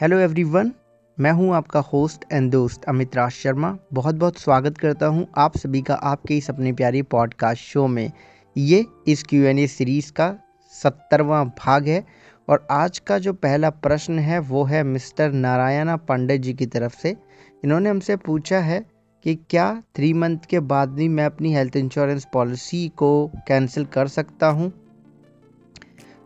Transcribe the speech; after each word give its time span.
Hello 0.00 0.18
everyone 0.18 0.70
मैं 1.18 1.30
हूँ 1.32 1.54
आपका 1.54 1.80
होस्ट 1.80 2.24
एंड 2.32 2.50
दोस्त 2.52 2.84
अमित 2.84 3.16
राज 3.16 3.30
शर्मा। 3.30 3.78
बहुत 3.92 4.14
बहुत 4.14 4.38
स्वागत 4.38 4.76
करता 4.78 5.06
हूँ 5.06 5.26
आप 5.36 5.56
सभी 5.56 5.80
का 5.82 5.94
आपके 5.94 6.36
इस 6.36 6.50
अपने 6.50 6.72
प्यारी 6.72 7.02
पॉडकास्ट 7.02 7.62
शो 7.62 7.86
में। 7.86 8.12
ये 8.56 8.84
इस 9.08 9.22
क्यू 9.22 9.42
एन 9.44 9.58
ए 9.58 9.66
सीरीज़ 9.66 10.12
का 10.12 10.28
सत्तरवा 10.72 11.42
भाग 11.44 11.88
है 11.88 12.04
और 12.48 12.66
आज 12.70 12.98
का 12.98 13.18
जो 13.18 13.32
पहला 13.32 13.70
प्रश्न 13.70 14.18
है 14.18 14.38
वो 14.38 14.64
है 14.64 14.82
मिस्टर 14.82 15.32
नारायणा 15.32 15.96
पांडे 15.96 16.38
जी 16.38 16.54
की 16.54 16.66
तरफ़ 16.66 16.96
से। 16.98 17.16
इन्होंने 17.64 17.90
हमसे 17.90 18.16
पूछा 18.16 18.60
है 18.60 18.84
कि 19.24 19.34
क्या 19.50 19.82
थ्री 19.96 20.12
मंथ 20.12 20.46
के 20.50 20.60
बाद 20.60 20.88
भी 20.88 21.08
मैं 21.08 21.26
अपनी 21.26 21.54
हेल्थ 21.54 21.76
इंश्योरेंस 21.76 22.26
पॉलिसी 22.32 22.88
को 22.88 23.30
कैंसिल 23.48 23.84
कर 23.84 24.08
सकता 24.08 24.46
हूँ? 24.46 24.72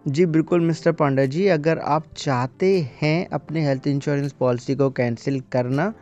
जी, 0.09 0.25
बिल्कुल, 0.27 0.61
मिस्टर 0.61 0.93
पांडा 0.93 1.25
जी, 1.25 1.46
अगर 1.46 1.79
आप 1.79 2.05
चाहते 2.16 2.89
हैं 3.02 3.29
अपने 3.32 3.66
हेल्थ 3.66 3.87
इंश्योरेंस 3.87 4.32
पॉलिसी 4.32 4.75
को 4.75 4.91
कैंसिल 4.91 5.41
करना 5.52 5.93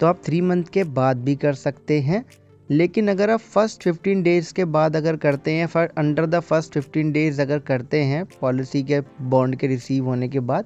तो 0.00 0.06
आप 0.06 0.20
थ्री 0.24 0.40
मंथ 0.40 0.64
के 0.64 0.84
बाद 0.84 1.16
भी 1.16 1.34
कर 1.36 1.54
सकते 1.54 2.00
हैं। 2.00 2.24
लेकिन 2.70 3.08
अगर 3.08 3.30
आप 3.30 3.40
फ़र्स्ट 3.40 3.82
फिफ्टीन 3.82 4.22
डेज़ 4.22 4.52
के 4.54 4.64
बाद 4.64 4.96
अगर 4.96 5.16
करते 5.16 5.50
हैं, 5.50 5.66
for 5.66 5.90
under 5.98 6.26
the 6.26 6.40
first 6.40 6.72
fifteen 6.72 7.12
days 7.12 7.42
अगर 7.42 7.58
करते 7.58 8.02
हैं, 8.02 8.24
पॉलिसी 8.40 8.82
के 8.82 9.00
बॉन्ड 9.20 9.56
के 9.56 9.66
रिसीव 9.66 10.04
होने 10.04 10.28
के 10.28 10.40
बाद 10.40 10.64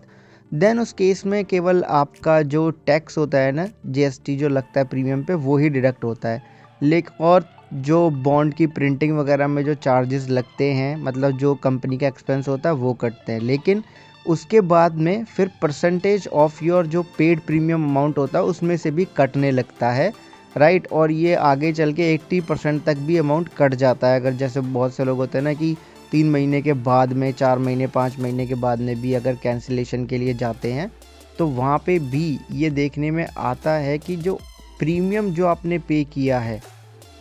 देन 0.54 0.78
उस 0.78 0.92
केस 0.92 1.26
में 1.26 1.44
केवल 1.44 1.82
आपका 1.84 2.40
जो 2.42 2.70
टैक्स 2.70 3.18
होता 3.18 3.38
है 3.38 3.52
ना 3.52 3.68
जीएसटी 3.86 4.36
जो 4.36 4.48
लगता 4.48 4.80
है 4.80 4.86
प्रीमियम 4.86 5.24
पे, 5.24 5.34
वो 5.34 5.56
ही 5.58 5.68
डिडक्ट 5.68 6.04
होता 6.04 6.28
है। 6.28 6.42
लेकिन 6.82 7.24
और 7.24 7.44
जो 7.76 8.08
बॉन्ड 8.10 8.54
की 8.54 8.66
प्रिंटिंग 8.66 9.16
वगैरह 9.18 9.48
में 9.48 9.64
जो 9.64 9.74
चार्जेस 9.74 10.28
लगते 10.28 10.72
हैं 10.72 10.96
मतलब 10.96 11.36
जो 11.38 11.54
कंपनी 11.54 11.96
का 11.98 12.06
एक्सपेंस 12.06 12.48
होता 12.48 12.68
है, 12.68 12.74
वो 12.74 12.92
कटते 12.94 13.32
हैं। 13.32 13.40
लेकिन 13.40 13.82
उसके 14.26 14.60
बाद 14.60 14.94
में 14.96 15.24
फिर 15.24 15.50
परसेंटेज 15.62 16.28
ऑफ़ 16.28 16.62
योर 16.64 16.86
जो 16.86 17.02
पेड 17.18 17.40
प्रीमियम 17.40 17.84
अमाउंट 17.84 18.18
होता 18.18 18.38
है, 18.38 18.44
उसमें 18.44 18.76
से 18.76 18.90
भी 18.90 19.06
कटने 19.16 19.50
लगता 19.50 19.90
है 19.90 20.12
राइट 20.56 20.86
और 20.92 21.10
ये 21.10 21.34
आगे 21.34 21.72
चल 21.72 21.92
के 21.92 22.12
80 22.14 22.40
परसेंट 22.40 22.82
तक 22.84 22.96
भी 22.96 23.16
अमाउंट 23.16 23.48
कट 23.58 23.74
जाता 23.74 24.08
है। 24.08 24.20
अगर 24.20 24.32
जैसे 24.32 24.60
बहुत 24.60 24.94
से 24.94 25.04
लोग 25.04 25.18
होते 25.18 25.38
हैं 25.38 25.44
ना 25.44 25.52
कि 25.52 25.76
तीन 26.12 26.30
महीने 26.30 26.60
के 26.62 26.72
बाद 26.72 27.12
में, 27.12 27.32
चार 27.32 27.58
महीने, 27.58 27.86
पाँच 27.86 28.18
महीने 28.18 28.46
के 28.46 28.54
बाद 28.54 28.80
में 28.80 29.00
भी 29.00 29.14
अगर 29.14 29.34
कैंसिलेशन 29.34 30.06
के 30.06 30.18
लिए 30.18 30.34
जाते 30.34 30.72
हैं 30.72 30.90
तो 31.38 31.46
वहाँ 31.46 31.78
पे 31.86 31.98
भी 31.98 32.38
ये 32.52 32.70
देखने 32.70 33.10
में 33.10 33.26
आता 33.26 33.72
है 33.72 33.98
कि 33.98 34.16
जो 34.16 34.38
प्रीमियम 34.78 35.30
जो 35.30 35.46
आपने 35.46 35.78
पे 35.78 36.02
किया 36.04 36.38
है 36.38 36.60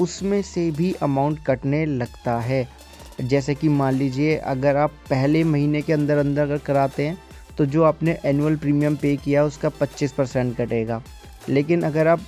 उसमें 0.01 0.41
से 0.41 0.69
भी 0.71 0.93
अमाउंट 1.03 1.45
कटने 1.45 1.85
लगता 1.85 2.37
है। 2.39 2.67
जैसे 3.21 3.55
कि 3.55 3.69
मान 3.69 3.93
लीजिए, 3.93 4.35
अगर 4.35 4.75
आप 4.75 4.91
पहले 5.09 5.43
महीने 5.43 5.81
के 5.81 5.93
अंदर 5.93 6.17
अंदर 6.17 6.41
अगर 6.41 6.57
कराते 6.57 7.07
हैं 7.07 7.17
तो 7.57 7.65
जो 7.65 7.83
आपने 7.83 8.17
एनुअल 8.25 8.55
प्रीमियम 8.55 8.95
पे 8.95 9.15
किया, 9.15 9.43
उसका 9.43 9.69
25 9.71 10.11
परसेंट 10.11 10.55
कटेगा। 10.57 11.01
लेकिन 11.49 11.81
अगर 11.81 12.07
आप 12.07 12.19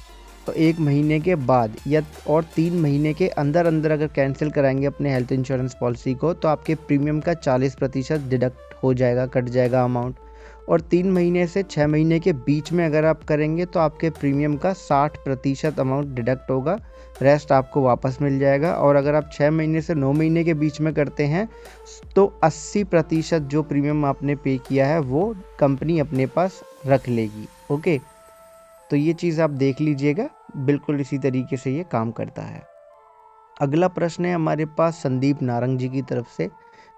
एक 0.58 0.80
महीने 0.80 1.20
के 1.20 1.36
बाद 1.36 1.76
या 1.88 2.02
और 2.28 2.44
तीन 2.56 2.80
महीने 2.82 3.14
के 3.14 3.28
अंदर 3.28 3.66
अंदर 3.66 3.92
अगर 3.92 4.08
कैंसिल 4.08 4.50
कराएँगे 4.50 4.86
अपने 4.86 5.14
हेल्थ 5.14 5.32
इंश्योरेंस 5.32 5.76
पॉलिसी 5.80 6.14
को 6.14 6.34
तो 6.34 6.48
आपके 6.48 6.76
प्रीमियम 6.78 7.20
का 7.20 7.34
40 7.36 7.76
प्रतिशत 7.76 8.28
डिडक्ट 8.30 8.76
हो 8.84 8.94
जाएगा, 8.94 9.26
कट 9.26 9.46
जाएगा 9.46 9.84
अमाउंट 9.84 10.16
और 10.70 10.82
तीन 10.82 11.12
महीने 11.12 11.46
से 11.48 11.64
छः 11.64 11.88
महीने 11.88 12.20
के 12.20 12.34
बीच 12.34 12.72
में 12.72 12.86
अगर 12.86 13.06
आप 13.06 13.24
करेंगे 13.24 13.66
तो 13.66 13.80
आपके 13.80 14.10
प्रीमियम 14.10 14.56
का 14.58 14.74
60 14.76 15.18
प्रतिशत 15.24 15.80
अमाउंट 15.80 16.16
डिडक्ट 16.16 16.50
होगा। 16.52 16.78
रेस्ट 17.22 17.52
आपको 17.52 17.82
वापस 17.82 18.18
मिल 18.22 18.40
जाएगा 18.40 18.74
और 18.74 18.96
अगर 18.96 19.16
आप 19.16 19.30
छः 19.34 19.52
महीने 19.52 19.82
से 19.82 19.94
नौ 19.96 20.12
महीने 20.14 20.44
के 20.44 20.54
बीच 20.54 20.80
में 20.82 20.94
करते 20.94 21.26
हैं 21.26 21.48
तो 22.16 22.26
80 22.44 22.84
प्रतिशत 22.84 23.42
जो 23.44 23.64
प्रीमियम 23.64 24.06
आपने 24.06 24.36
पे 24.36 24.58
किया 24.58 24.88
है, 24.88 25.00
वो 25.00 25.36
कंपनी 25.60 26.00
अपने 26.00 26.26
पास 26.28 26.62
रख 26.88 27.08
लेगी। 27.10 27.48
ओके 27.72 28.00
तो 28.90 28.96
ये 28.96 29.14
चीज़ 29.14 29.42
आप 29.42 29.50
देख 29.52 29.82
लीजिएगा। 29.82 30.30
बिल्कुल 30.58 31.00
इसी 31.02 31.18
तरीके 31.18 31.58
से 31.58 31.72
ये 31.72 31.86
काम 31.92 32.12
करता 32.12 32.42
है। 32.42 32.62
अगला 33.58 33.88
प्रश्न 33.88 34.26
है 34.26 34.34
हमारे 34.34 34.66
पास 34.78 34.96
संदीप 34.96 35.42
नारंग 35.42 35.78
जी 35.78 35.90
की 35.90 36.02
तरफ़ 36.02 36.36
से। 36.38 36.44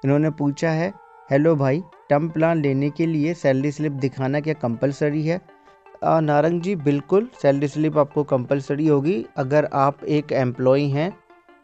इन्होंने 0.03 0.30
पूछा 0.31 0.69
है 0.72 0.92
हेलो 1.30 1.56
भाई 1.56 1.81
टर्म 2.09 2.28
प्लान 2.29 2.62
लेने 2.62 2.90
के 2.90 3.06
लिए 3.06 3.34
सैलरी 3.34 3.72
स्लिप 3.72 3.91
दिखाना 3.91 4.40
क्या 4.40 4.53
कंपलसरी 4.53 5.25
है? 5.25 5.40
नारंग 6.03 6.62
जी, 6.62 6.75
बिल्कुल 6.75 7.28
सैलरी 7.41 7.68
स्लिप 7.68 7.97
आपको 7.97 8.23
कंपलसरी 8.23 8.88
होगी। 8.88 9.25
अगर 9.38 9.68
आप 9.73 10.03
एक 10.06 10.31
एम्प्लॉय 10.31 10.84
हैं, 10.84 11.12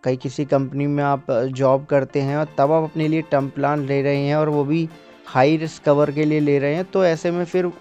कहीं 0.04 0.18
किसी 0.18 0.46
कंपनी 0.46 0.88
में 0.88 1.04
आप 1.04 1.32
जॉब 1.32 1.86
करते 1.86 2.22
हैं 2.22 2.38
और 2.38 2.48
तब 2.58 2.72
आप 2.72 2.84
अपने 2.84 3.08
लिए 3.08 3.22
टर्म 3.22 3.48
प्लान 3.50 3.86
ले 3.86 4.02
रहे 4.02 4.26
हैं 4.26 4.36
और 4.36 4.50
वो 4.50 4.64
भी 4.64 4.88
हाई 5.28 5.56
रिस्क 5.58 5.84
कवर 5.84 6.12
के 6.12 6.26
लिए 6.26 6.40
ले 6.40 6.58
रहे 6.60 6.76
हैं 6.76 6.86
तो 6.86 7.04
ऐसे 7.06 7.32
में 7.32 7.44
फिर 7.46 7.72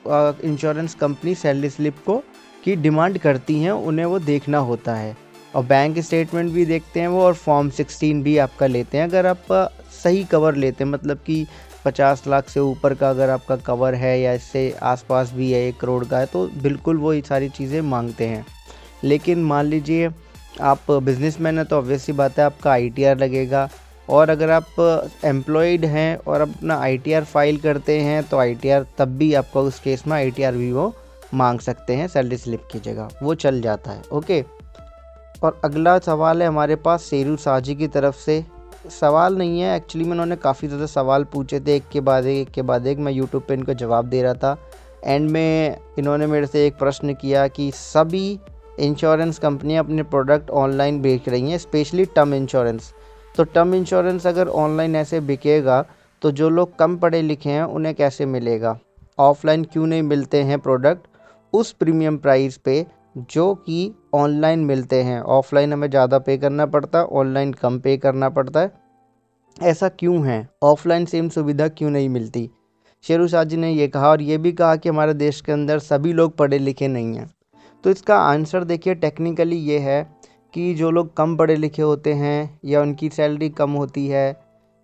इंश्योरेंस 0.44 0.94
कंपनी 0.94 1.34
सैलरी 1.34 1.70
स्लिप 1.70 1.96
को, 2.06 2.22
की 2.64 2.76
डिमांड 2.76 3.18
करती 3.18 3.58
हैं, 3.60 3.70
उन्हें 3.70 4.06
वो 4.06 4.18
देखना 4.20 4.58
होता 4.60 4.94
है। 4.94 5.16
और 5.54 5.64
बैंक 5.64 5.98
स्टेटमेंट 5.98 6.52
भी 6.52 6.64
देखते 6.66 7.00
हैं 7.00 7.08
वो 7.08 7.22
और 7.22 7.34
फॉर्म 7.34 7.70
16 7.70 8.22
भी 8.22 8.36
आपका 8.38 8.66
लेते 8.66 8.98
हैं। 8.98 9.04
अगर 9.04 9.26
आप 9.26 9.52
सही 9.92 10.22
कवर 10.24 10.54
लेते 10.56 10.84
हैं 10.84 10.90
मतलब 10.90 11.18
कि 11.26 11.46
पचास 11.84 12.22
लाख 12.26 12.48
से 12.48 12.60
ऊपर 12.60 12.94
का 12.94 13.10
अगर 13.10 13.30
आपका 13.30 13.56
कवर 13.58 13.94
है 13.94 14.18
या 14.20 14.32
इससे 14.32 14.70
आसपास 14.82 15.32
भी 15.32 15.50
है, 15.52 15.66
एक 15.68 15.80
करोड़ 15.80 16.04
का 16.04 16.18
है 16.18 16.26
तो 16.26 16.46
बिल्कुल 16.62 16.96
वो 16.96 17.12
ये 17.12 17.22
सारी 17.28 17.48
चीज़ें 17.50 17.80
मांगते 17.82 18.26
हैं। 18.26 18.44
लेकिन 19.04 19.44
मान 19.44 19.66
लीजिए, 19.66 20.10
आप 20.60 20.90
बिजनेसमैन 20.90 21.58
है 21.58 21.64
तो 21.64 21.78
ऑब्वियसली 21.78 22.14
बात 22.14 22.38
है 22.38 22.44
आपका 22.44 22.70
आईटीआर 22.72 23.18
लगेगा। 23.18 23.68
और 24.08 24.30
अगर 24.30 24.50
आप 24.50 25.18
एम्प्लॉयड 25.24 25.84
हैं 25.84 26.16
और 26.18 26.40
अपना 26.40 26.76
आईटीआर 26.78 27.24
फ़ाइल 27.24 27.58
करते 27.58 27.98
हैं 28.00 28.22
तो 28.24 28.38
आईटीआर 28.38 28.86
तब 28.98 29.16
भी 29.18 29.32
आपका 29.34 29.60
उस 29.60 29.78
केस 29.80 30.06
में 30.06 30.16
आई 30.16 30.30
भी 30.30 30.72
वो 30.72 30.92
मांग 31.34 31.60
सकते 31.60 31.94
हैं 31.96 32.08
सैलरी 32.08 32.36
स्लिप 32.36 32.66
की 32.72 32.78
जगह। 32.80 33.08
वो 33.22 33.34
चल 33.36 33.60
जाता 33.60 33.90
है 33.90 34.02
ओके 34.12 34.42
और 35.42 35.60
अगला 35.64 35.98
सवाल 35.98 36.42
है 36.42 36.48
हमारे 36.48 36.76
पास 36.78 37.02
शेरू 37.02 37.36
साजी 37.36 37.74
की 37.74 37.88
तरफ़ 37.88 38.16
से। 38.16 38.44
सवाल 38.90 39.36
नहीं 39.38 39.60
है। 39.60 39.76
एक्चुअली 39.76 40.04
में 40.04 40.12
उन्होंने 40.12 40.36
काफ़ी 40.38 40.68
ज़्यादा 40.68 40.86
सवाल 40.86 41.24
पूछे 41.24 41.60
थे। 41.60 41.76
एक 41.76 41.88
के 41.92 42.00
बाद 42.00 42.26
एक 42.26 42.50
के 42.50 42.62
बाद 42.62 42.86
एक। 42.86 42.98
मैं 42.98 43.12
यूट्यूब 43.12 43.42
पे 43.48 43.54
इनको 43.54 43.74
जवाब 43.74 44.08
दे 44.08 44.22
रहा 44.22 44.34
था। 44.34 44.56
एंड 45.04 45.30
में, 45.30 45.76
इन्होंने 45.98 46.26
मेरे 46.26 46.46
से 46.46 46.66
एक 46.66 46.78
प्रश्न 46.78 47.14
किया 47.14 47.46
कि 47.48 47.70
सभी 47.74 48.38
इंश्योरेंस 48.80 49.38
कंपनियाँ 49.38 49.84
अपने 49.84 50.02
प्रोडक्ट 50.04 50.50
ऑनलाइन 50.52 51.00
बेच 51.02 51.28
रही 51.28 51.50
हैं 51.50 51.58
स्पेशली 51.58 52.04
टर्म 52.06 52.34
इंश्योरेंस 52.34 52.92
तो 53.34 53.44
टर्म 53.44 53.74
इंश्योरेंस 53.74 54.26
अगर 54.26 54.48
ऑनलाइन 54.48 54.96
ऐसे 54.96 55.20
बिकेगा 55.22 55.84
तो 56.22 56.30
जो 56.30 56.48
लोग 56.50 56.76
कम 56.78 56.96
पढ़े 56.96 57.20
लिखे 57.22 57.50
हैं, 57.50 57.62
उन्हें 57.64 57.94
कैसे 57.94 58.26
मिलेगा? 58.26 58.78
ऑफलाइन 59.18 59.64
क्यों 59.64 59.86
नहीं 59.86 60.02
मिलते 60.02 60.42
हैं 60.42 60.58
प्रोडक्ट 60.58 61.06
उस 61.52 61.72
प्रीमियम 61.72 62.16
प्राइस 62.18 62.56
पे 62.56 62.84
जो 63.14 63.54
कि 63.56 63.92
ऑनलाइन 64.14 64.64
मिलते 64.64 65.02
हैं। 65.02 65.20
ऑफलाइन 65.20 65.72
हमें 65.72 65.88
ज़्यादा 65.90 66.18
पे 66.18 66.36
करना 66.38 66.66
पड़ता 66.66 66.98
है 66.98 67.04
ऑनलाइन 67.04 67.52
कम 67.52 67.78
पे 67.80 67.96
करना 67.96 68.28
पड़ता 68.28 68.60
है। 68.60 68.72
ऐसा 69.56 69.88
क्यों 69.88 70.26
है? 70.26 70.48
ऑफलाइन 70.62 71.04
सेम 71.04 71.28
सुविधा 71.28 71.68
क्यों 71.68 71.90
नहीं 71.90 72.08
मिलती? 72.08 72.48
शेरू 73.04 73.28
शाह 73.28 73.44
जी 73.44 73.56
ने 73.56 73.70
ये 73.70 73.88
कहा 73.88 74.08
और 74.08 74.22
ये 74.22 74.38
भी 74.38 74.52
कहा 74.52 74.76
कि 74.76 74.88
हमारे 74.88 75.14
देश 75.14 75.40
के 75.40 75.52
अंदर 75.52 75.78
सभी 75.78 76.12
लोग 76.12 76.36
पढ़े 76.36 76.58
लिखे 76.58 76.88
नहीं 76.88 77.16
हैं। 77.16 77.30
तो 77.84 77.90
इसका 77.90 78.18
आंसर 78.18 78.64
देखिए 78.64 78.94
टेक्निकली 78.94 79.56
ये 79.56 79.78
है 79.78 80.02
कि 80.54 80.74
जो 80.74 80.90
लोग 80.90 81.16
कम 81.16 81.36
पढ़े 81.36 81.56
लिखे 81.56 81.82
होते 81.82 82.12
हैं 82.12 82.60
या 82.64 82.80
उनकी 82.80 83.08
सैलरी 83.08 83.48
कम 83.50 83.70
होती 83.70 84.06
है 84.06 84.36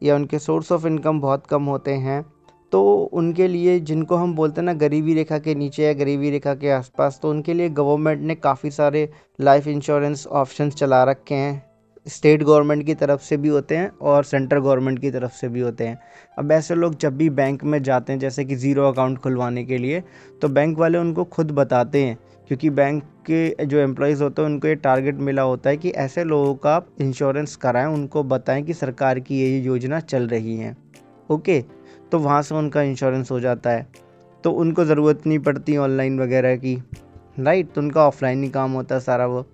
या 0.03 0.15
उनके 0.15 0.39
सोर्स 0.39 0.73
ऑफ़ 0.73 0.87
इनकम 0.87 1.21
बहुत 1.21 1.47
कम 1.47 1.65
होते 1.65 1.93
हैं 1.97 2.25
तो 2.73 2.83
उनके 3.13 3.47
लिए, 3.49 3.79
जिनको 3.81 4.17
हम 4.17 4.35
बोलते 4.35 4.61
हैं 4.61 4.65
ना 4.67 4.73
गरीबी 4.73 5.15
रेखा 5.15 5.39
के 5.39 5.55
नीचे 5.55 5.85
या 5.85 5.93
गरीबी 5.95 6.31
रेखा 6.31 6.55
के 6.55 6.71
आसपास 6.71 7.19
तो 7.23 7.31
उनके 7.31 7.55
लिए 7.55 7.69
गवर्नमेंट 7.71 8.23
ने 8.23 8.35
काफ़ी 8.35 8.71
सारे 8.71 9.09
लाइफ 9.41 9.67
इंश्योरेंस 9.69 10.27
ऑप्शंस 10.27 10.75
चला 10.75 11.03
रखे 11.05 11.35
हैं। 11.35 11.63
स्टेट 12.07 12.43
गवर्नमेंट 12.43 12.85
की 12.87 12.95
तरफ़ 12.95 13.21
से 13.21 13.37
भी 13.37 13.49
होते 13.49 13.77
हैं 13.77 13.91
और 14.03 14.25
सेंट्रल 14.25 14.61
गवर्नमेंट 14.61 14.99
की 14.99 15.11
तरफ़ 15.11 15.33
से 15.33 15.49
भी 15.49 15.61
होते 15.61 15.87
हैं। 15.87 15.99
अब 16.39 16.53
ऐसे 16.53 16.75
लोग 16.75 16.99
जब 16.99 17.17
भी 17.17 17.29
बैंक 17.31 17.65
में 17.65 17.83
जाते 17.83 18.13
हैं, 18.13 18.21
जैसे 18.21 18.45
कि 18.45 18.57
ज़ीरो 18.57 18.89
अकाउंट 18.89 19.19
खुलवाने 19.19 19.65
के 19.65 19.79
लिए 19.79 20.03
तो 20.43 20.49
बैंक 20.49 20.79
वाले 20.79 20.99
उनको 20.99 21.25
खुद 21.27 21.51
बताते 21.51 22.05
हैं, 22.05 22.19
क्योंकि 22.49 22.71
बैंक 22.71 23.03
के 23.27 23.67
जो 23.67 23.79
एम्प्लॉयज़ 23.79 24.23
होते 24.23 24.43
हैं, 24.43 24.49
उनको 24.49 24.69
ये 24.69 24.75
टारगेट 24.77 25.17
मिला 25.17 25.43
होता 25.43 25.71
है 25.71 25.77
कि 25.77 25.91
ऐसे 25.91 26.25
लोगों 26.25 26.55
का 26.55 26.75
आप 26.77 26.89
इंश्योरेंस 27.01 27.57
कराएँ, 27.57 27.87
उनको 27.87 28.23
बताएँ 28.25 28.63
कि 28.63 28.75
सरकार 28.75 29.21
की 29.21 29.41
ये 29.41 29.59
योजना 29.59 30.01
चल 30.01 30.29
रही 30.29 30.57
है। 30.57 30.77
ओके 31.31 31.63
तो 32.13 32.19
वहाँ 32.19 32.41
से 32.43 32.55
उनका 32.55 32.83
इंश्योरेंस 32.83 33.31
हो 33.31 33.41
जाता 33.41 33.71
है। 33.71 33.87
तो 34.45 34.51
उनको 34.53 34.85
ज़रूरत 34.85 35.27
नहीं 35.27 35.39
पड़ती 35.39 35.77
ऑनलाइन 35.77 36.21
वगैरह 36.21 36.57
की। 36.57 36.77
राइट 37.39 37.73
तो 37.73 37.81
उनका 37.81 38.07
ऑफलाइन 38.07 38.43
ही 38.43 38.49
काम 38.51 38.73
होता 38.73 38.95
है 38.95 39.01
सारा 39.01 39.27
वो। 39.27 39.45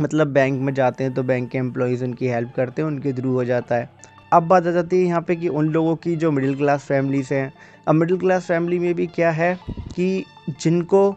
मतलब 0.00 0.26
बैंक 0.26 0.60
में 0.60 0.72
जाते 0.74 1.04
हैं 1.04 1.12
तो 1.14 1.22
बैंक 1.22 1.50
के 1.50 1.58
एम्प्लॉयज़ 1.58 2.04
उनकी 2.04 2.28
हेल्प 2.28 2.52
करते 2.56 2.82
हैं, 2.82 2.88
उनके 2.88 3.12
थ्रू 3.12 3.32
हो 3.32 3.44
जाता 3.44 3.76
है। 3.76 3.90
अब 4.32 4.42
बात 4.42 4.66
आ 4.66 4.70
जाती 4.70 4.96
है 4.96 5.06
यहाँ 5.06 5.20
पे 5.22 5.36
कि 5.36 5.48
उन 5.48 5.68
लोगों 5.68 5.96
की 5.96 6.14
जो 6.16 6.30
मिडिल 6.30 6.54
क्लास 6.56 6.84
फैमिलीज़ 6.84 7.32
हैं। 7.34 7.52
अब 7.88 7.94
मिडिल 7.94 8.18
क्लास 8.18 8.46
फैमिली 8.46 8.78
में 8.78 8.94
भी 8.94 9.06
क्या 9.06 9.30
है 9.30 9.54
कि 9.94 10.24
जिनको 10.60 11.10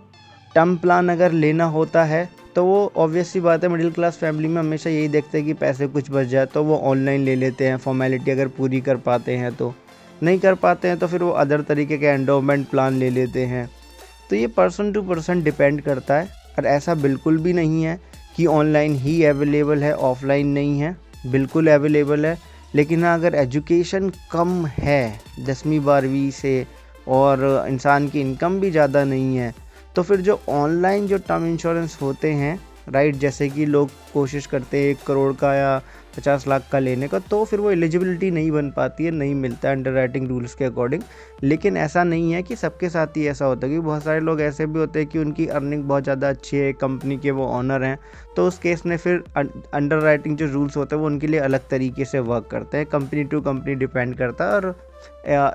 टर्म 0.55 0.75
प्लान 0.77 1.09
अगर 1.09 1.31
लेना 1.31 1.65
होता 1.65 2.03
है 2.03 2.29
तो 2.55 2.63
वो 2.65 2.91
ऑब्वियसली 2.97 3.41
बात 3.41 3.63
है 3.63 3.69
मिडिल 3.69 3.91
क्लास 3.91 4.17
फैमिली 4.17 4.47
में 4.47 4.59
हमेशा 4.59 4.89
यही 4.89 5.07
देखते 5.07 5.37
हैं 5.37 5.47
कि 5.47 5.53
पैसे 5.53 5.87
कुछ 5.87 6.11
बच 6.11 6.25
जाए 6.25 6.45
तो 6.45 6.63
वो 6.63 6.77
ऑनलाइन 6.83 7.21
ले 7.21 7.35
लेते 7.35 7.67
हैं। 7.67 7.77
फॉर्मेलिटी 7.77 8.31
अगर 8.31 8.47
पूरी 8.47 8.81
कर 8.81 8.97
पाते 8.97 9.35
हैं 9.37 9.53
तो। 9.55 9.73
नहीं 10.23 10.39
कर 10.39 10.55
पाते 10.55 10.87
हैं 10.87 10.97
तो 10.99 11.07
फिर 11.07 11.23
वो 11.23 11.29
अदर 11.31 11.61
तरीके 11.61 11.97
के 11.97 12.05
एंडोमेंट 12.05 12.67
प्लान 12.69 12.97
ले 12.99 13.09
लेते 13.09 13.45
हैं। 13.45 13.69
तो 14.29 14.35
ये 14.35 14.47
पर्सन 14.49 14.91
टू 14.91 15.01
पर्सन 15.03 15.43
डिपेंड 15.43 15.81
करता 15.81 16.15
है 16.15 16.29
और 16.57 16.65
ऐसा 16.65 16.95
बिल्कुल 16.95 17.37
भी 17.37 17.53
नहीं 17.53 17.83
है 17.83 17.99
कि 18.35 18.45
ऑनलाइन 18.45 18.95
ही 18.95 19.23
अवेलेबल 19.25 19.83
है 19.83 19.93
ऑफलाइन 19.95 20.47
नहीं 20.49 20.79
है। 20.79 20.95
बिल्कुल 21.27 21.67
अवेलेबल 21.71 22.25
है 22.25 22.37
लेकिन 22.75 23.03
हाँ, 23.03 23.17
अगर 23.17 23.35
एजुकेशन 23.35 24.11
कम 24.31 24.65
है 24.67 25.19
दसवीं 25.39 25.79
बारहवीं 25.79 26.29
से 26.31 26.65
और 27.07 27.65
इंसान 27.69 28.07
की 28.09 28.21
इनकम 28.21 28.59
भी 28.59 28.71
ज़्यादा 28.71 29.03
नहीं 29.03 29.35
है 29.37 29.53
तो 29.95 30.03
फिर 30.03 30.21
जो 30.21 30.39
ऑनलाइन 30.49 31.07
जो 31.07 31.17
टर्म 31.17 31.45
इंश्योरेंस 31.45 31.97
होते 32.01 32.31
हैं 32.33 32.59
राइट 32.89 33.15
जैसे 33.15 33.47
कि 33.49 33.65
लोग 33.65 33.89
कोशिश 34.13 34.45
करते 34.45 34.77
हैं 34.77 34.89
एक 34.89 35.03
करोड़ 35.07 35.33
का 35.33 35.53
या 35.55 35.81
पचास 36.17 36.47
लाख 36.47 36.67
का 36.71 36.79
लेने 36.79 37.07
का 37.07 37.19
तो 37.21 37.43
फिर 37.45 37.59
वो 37.59 37.71
एलिजिबिलिटी 37.71 38.29
नहीं 38.31 38.51
बन 38.51 38.69
पाती 38.71 39.05
है, 39.05 39.11
नहीं 39.11 39.35
मिलता 39.35 39.71
अंडर 39.71 39.91
राइटिंग 39.91 40.27
रूल्स 40.27 40.55
के 40.55 40.65
अकॉर्डिंग 40.65 41.01
लेकिन 41.43 41.77
ऐसा 41.77 42.03
नहीं 42.03 42.31
है 42.33 42.41
कि 42.43 42.55
सबके 42.55 42.89
साथ 42.89 43.17
ही 43.17 43.25
ऐसा 43.27 43.45
होता 43.45 43.67
है, 43.67 43.71
क्योंकि 43.71 43.85
बहुत 43.85 44.03
सारे 44.03 44.19
लोग 44.19 44.41
ऐसे 44.41 44.65
भी 44.65 44.79
होते 44.79 44.99
हैं 44.99 45.07
कि 45.09 45.19
उनकी 45.19 45.47
अर्निंग 45.49 45.83
बहुत 45.83 46.03
ज़्यादा 46.03 46.29
अच्छी 46.29 46.57
है 46.57 46.71
कंपनी 46.75 47.17
के 47.17 47.31
वो 47.31 47.47
ऑनर 47.47 47.83
हैं। 47.83 47.97
तो 48.35 48.47
उस 48.47 48.57
केस 48.59 48.85
में 48.85 48.95
फिर 48.97 49.23
अंडर 49.37 49.99
राइटिंग 49.99 50.37
जो 50.37 50.47
रूल्स 50.47 50.77
होते 50.77 50.95
हैं, 50.95 51.01
वो 51.01 51.07
उनके 51.07 51.27
लिए 51.27 51.39
अलग 51.41 51.67
तरीके 51.69 52.05
से 52.05 52.19
वर्क 52.21 52.47
करते 52.51 52.77
हैं। 52.77 52.85
कंपनी 52.87 53.23
टू 53.25 53.41
कंपनी 53.41 53.75
डिपेंड 53.75 54.15
करता 54.17 54.45
है 54.45 54.51
और 54.53 54.75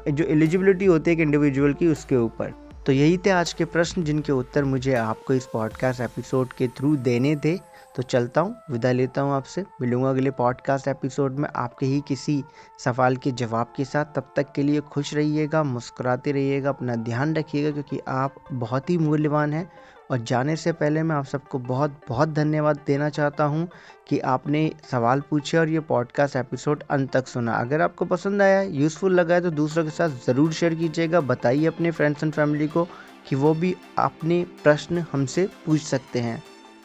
जो 0.09 0.25
एलिजिबिलिटी 0.27 0.87
होती 0.87 1.11
है 1.11 1.17
एक 1.17 1.23
इंडिविजुअल 1.23 1.73
की, 1.73 1.87
उसके 1.89 2.17
ऊपर। 2.17 2.53
तो 2.87 2.93
यही 2.93 3.17
थे 3.19 3.31
आज 3.31 3.53
के 3.53 3.65
प्रश्न, 3.67 4.03
जिनके 4.05 4.33
उत्तर 4.33 4.65
मुझे 4.67 4.95
आपको 4.95 5.35
इस 5.35 5.47
पॉडकास्ट 5.47 6.01
एपिसोड 6.01 6.53
के 6.53 6.69
थ्रू 6.69 6.95
देने 6.99 7.35
थे। 7.37 7.59
तो 7.97 8.03
चलता 8.03 8.41
हूँ, 8.41 8.55
विदा 8.71 8.93
लेता 8.93 9.21
हूँ 9.21 9.33
आपसे। 9.33 9.65
मिलूँगा 9.81 10.11
अगले 10.11 10.31
पॉडकास्ट 10.31 10.89
एपिसोड 10.89 11.39
में 11.39 11.49
आपके 11.57 11.87
ही 11.87 12.01
किसी 12.09 12.43
सवाल 12.79 13.17
के 13.17 13.31
जवाब 13.33 13.73
के 13.77 13.85
साथ। 13.85 14.15
तब 14.17 14.33
तक 14.37 14.53
के 14.53 14.63
लिए 14.63 14.81
खुश 14.83 15.15
रहिएगा, 15.15 15.63
मुस्कुराते 15.63 16.33
रहिएगा, 16.33 16.69
अपना 16.69 16.97
ध्यान 16.97 17.35
रखिएगा, 17.37 17.71
क्योंकि 17.71 18.01
आप 18.09 18.35
बहुत 18.53 18.91
ही 18.91 18.99
मूल्यवान 18.99 19.53
हैं। 19.53 19.71
और 20.11 20.19
जाने 20.19 20.55
से 20.57 20.73
पहले 20.73 21.03
मैं 21.03 21.15
आप 21.17 21.25
सबको 21.25 21.59
बहुत 21.59 22.01
बहुत 22.09 22.29
धन्यवाद 22.29 22.79
देना 22.87 23.09
चाहता 23.09 23.45
हूँ 23.45 23.69
कि 24.09 24.19
आपने 24.19 24.71
सवाल 24.91 25.21
पूछे 25.21 25.59
और 25.59 25.69
ये 25.69 25.81
पॉडकास्ट 25.81 26.37
एपिसोड 26.37 26.83
अंत 26.91 27.11
तक 27.13 27.29
सुना। 27.29 27.53
अगर 27.55 27.81
आपको 27.81 28.05
पसंद 28.05 28.43
आया 28.43 28.61
यूज़फुल 28.63 29.15
लगा 29.15 29.35
है 29.35 29.41
तो 29.41 29.51
दूसरों 29.51 29.85
के 29.85 29.91
साथ 29.91 30.25
ज़रूर 30.27 30.53
शेयर 30.53 30.75
कीजिएगा। 30.75 31.21
बताइए 31.21 31.67
अपने 31.67 31.91
फ्रेंड्स 31.91 32.25
एंड 32.25 32.33
फैमिली 32.33 32.69
को 32.69 32.85
कि 33.29 33.37
वो 33.37 33.55
भी 33.55 33.75
अपने 33.99 34.45
प्रश्न 34.63 35.05
हमसे 35.13 35.49
पूछ 35.67 35.83
सकते 35.83 36.21
हैं। 36.21 36.43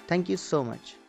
Thank 0.07 0.29
you 0.29 0.37
so 0.37 0.63
much. 0.63 0.99